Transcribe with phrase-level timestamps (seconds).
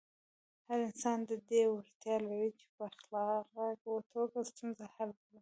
[0.67, 3.65] هر انسان د دې وړتیا لري چې په خلاقه
[4.13, 5.39] توګه ستونزې حل کړي.